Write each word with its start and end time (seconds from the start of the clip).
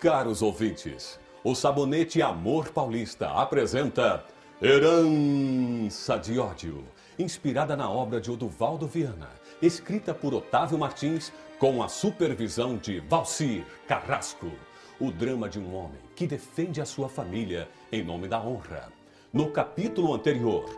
Caros 0.00 0.42
ouvintes, 0.42 1.18
o 1.42 1.54
Sabonete 1.54 2.20
Amor 2.20 2.68
Paulista 2.68 3.30
apresenta 3.30 4.26
Herança 4.60 6.18
de 6.18 6.38
Ódio, 6.38 6.84
inspirada 7.18 7.74
na 7.74 7.90
obra 7.90 8.20
de 8.20 8.30
Oduvaldo 8.30 8.86
Viana, 8.86 9.30
escrita 9.62 10.12
por 10.12 10.34
Otávio 10.34 10.78
Martins, 10.78 11.32
com 11.58 11.82
a 11.82 11.88
supervisão 11.88 12.76
de 12.76 13.00
Valcir 13.00 13.64
Carrasco. 13.88 14.52
O 15.00 15.10
drama 15.10 15.48
de 15.48 15.58
um 15.58 15.74
homem 15.74 16.00
que 16.14 16.26
defende 16.26 16.78
a 16.78 16.84
sua 16.84 17.08
família 17.08 17.66
em 17.90 18.04
nome 18.04 18.28
da 18.28 18.38
honra. 18.38 18.92
No 19.32 19.50
capítulo 19.50 20.12
anterior, 20.12 20.68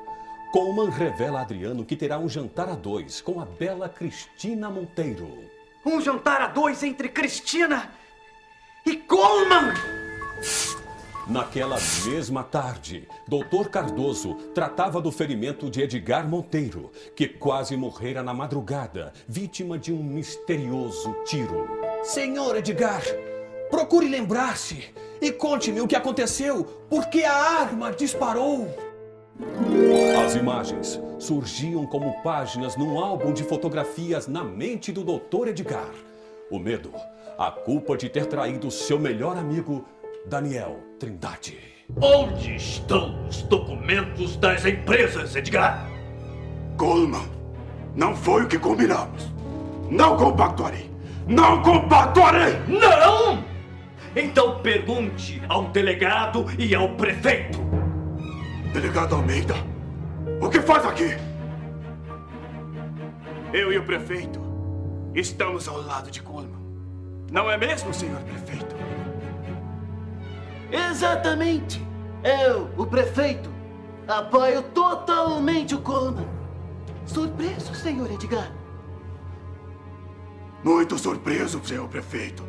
Coleman 0.52 0.90
revela 0.90 1.40
a 1.40 1.42
Adriano 1.42 1.84
que 1.84 1.96
terá 1.96 2.20
um 2.20 2.28
jantar 2.28 2.68
a 2.68 2.76
dois 2.76 3.20
com 3.20 3.40
a 3.40 3.44
bela 3.44 3.88
Cristina 3.88 4.70
Monteiro. 4.70 5.44
Um 5.84 6.00
jantar 6.00 6.40
a 6.40 6.46
dois 6.46 6.84
entre 6.84 7.08
Cristina 7.08 7.90
e 8.88 8.96
Coleman! 8.96 9.74
Naquela 11.26 11.76
mesma 12.06 12.42
tarde, 12.42 13.06
Dr. 13.28 13.68
Cardoso 13.70 14.34
tratava 14.54 14.98
do 14.98 15.12
ferimento 15.12 15.68
de 15.68 15.82
Edgar 15.82 16.26
Monteiro, 16.26 16.90
que 17.14 17.28
quase 17.28 17.76
morrera 17.76 18.22
na 18.22 18.32
madrugada, 18.32 19.12
vítima 19.28 19.78
de 19.78 19.92
um 19.92 20.02
misterioso 20.02 21.14
tiro. 21.26 21.68
Senhor 22.02 22.56
Edgar, 22.56 23.02
procure 23.70 24.08
lembrar-se 24.08 24.88
e 25.20 25.30
conte-me 25.30 25.82
o 25.82 25.86
que 25.86 25.96
aconteceu, 25.96 26.64
porque 26.88 27.24
a 27.24 27.34
arma 27.34 27.92
disparou. 27.92 28.74
As 30.24 30.34
imagens 30.34 30.98
surgiam 31.18 31.86
como 31.86 32.22
páginas 32.22 32.74
num 32.74 32.98
álbum 32.98 33.34
de 33.34 33.44
fotografias 33.44 34.26
na 34.26 34.42
mente 34.42 34.90
do 34.90 35.04
Dr. 35.04 35.48
Edgar. 35.48 35.92
O 36.50 36.58
medo, 36.58 36.90
a 37.38 37.50
culpa 37.50 37.94
de 37.94 38.08
ter 38.08 38.24
traído 38.24 38.70
seu 38.70 38.98
melhor 38.98 39.36
amigo, 39.36 39.84
Daniel 40.26 40.80
Trindade. 40.98 41.58
Onde 42.00 42.56
estão 42.56 43.26
os 43.26 43.42
documentos 43.42 44.34
das 44.36 44.64
empresas, 44.64 45.36
Edgar? 45.36 45.86
Coleman, 46.78 47.28
não 47.94 48.16
foi 48.16 48.44
o 48.44 48.48
que 48.48 48.58
combinamos. 48.58 49.28
Não 49.90 50.16
compactuarei. 50.16 50.90
Não 51.26 51.62
compactuarei! 51.62 52.54
Não! 52.66 53.44
Então 54.16 54.60
pergunte 54.62 55.42
ao 55.50 55.64
delegado 55.64 56.46
e 56.58 56.74
ao 56.74 56.94
prefeito. 56.94 57.58
Delegado 58.72 59.14
Almeida, 59.14 59.54
o 60.40 60.48
que 60.48 60.62
faz 60.62 60.86
aqui? 60.86 61.14
Eu 63.52 63.70
e 63.70 63.76
o 63.76 63.84
prefeito 63.84 64.47
estamos 65.18 65.68
ao 65.68 65.80
lado 65.82 66.10
de 66.10 66.22
Coleman. 66.22 66.58
Não 67.30 67.50
é 67.50 67.56
mesmo, 67.56 67.92
senhor 67.92 68.20
prefeito? 68.22 68.74
Exatamente! 70.70 71.86
Eu, 72.22 72.70
o 72.76 72.86
prefeito, 72.86 73.50
apoio 74.06 74.62
totalmente 74.62 75.74
o 75.74 75.80
Coleman. 75.80 76.26
Surpreso, 77.06 77.74
senhor 77.74 78.10
Edgar? 78.10 78.52
Muito 80.62 80.98
surpreso, 80.98 81.64
senhor 81.64 81.88
prefeito, 81.88 82.44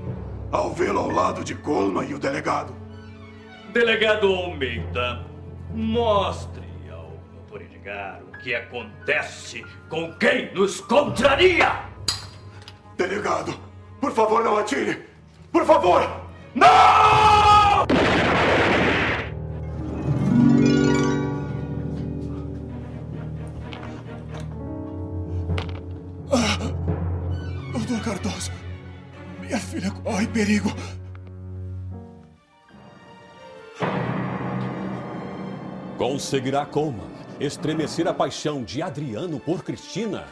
ao 0.52 0.74
vê-lo 0.74 1.00
ao 1.00 1.10
lado 1.10 1.44
de 1.44 1.56
Coleman 1.56 2.06
e 2.06 2.14
o 2.14 2.20
delegado. 2.20 2.76
Delegado 3.72 4.28
Almeida, 4.28 5.26
mostre 5.74 6.68
ao 6.92 7.14
Dr. 7.48 7.62
Edgar 7.62 8.22
o 8.28 8.38
que 8.40 8.56
acontece 8.56 9.64
com 9.88 10.12
quem 10.14 10.54
nos 10.54 10.82
contraria! 10.82 11.89
Delegado, 13.00 13.58
por 14.02 14.12
favor, 14.12 14.44
não 14.44 14.58
atire! 14.58 15.06
Por 15.54 15.66
favor! 15.66 16.02
Não! 16.54 17.88
Doutor 27.72 28.02
Cardoso, 28.04 28.52
minha 29.40 29.58
filha 29.58 29.90
corre 30.04 30.28
perigo. 30.28 30.70
Conseguirá 35.98 36.66
Coleman 36.66 37.08
estremecer 37.40 38.10
a 38.10 38.14
paixão 38.14 38.62
de 38.62 38.82
Adriano 38.82 39.40
por 39.40 39.64
Cristina? 39.64 40.28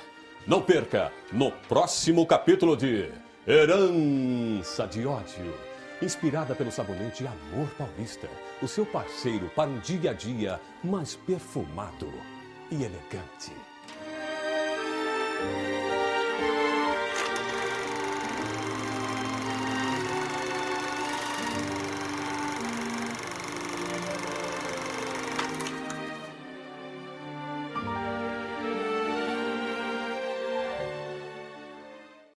Não 0.47 0.61
perca 0.61 1.11
no 1.29 1.51
próximo 1.51 2.25
capítulo 2.25 2.77
de 2.77 3.11
Herança 3.45 4.87
de 4.87 5.05
Ódio. 5.05 5.53
Inspirada 6.01 6.55
pelo 6.55 6.71
sabonete 6.71 7.27
Amor 7.27 7.67
Paulista, 7.77 8.29
o 8.61 8.67
seu 8.67 8.85
parceiro 8.85 9.51
para 9.53 9.69
um 9.69 9.77
dia 9.79 10.11
a 10.11 10.13
dia 10.13 10.57
mais 10.81 11.17
perfumado 11.17 12.07
e 12.71 12.75
elegante. 12.75 13.51